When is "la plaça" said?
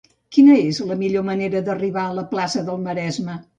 2.23-2.67